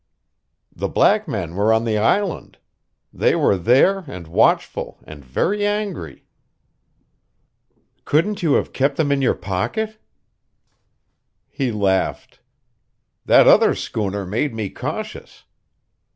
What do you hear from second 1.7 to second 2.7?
on the island.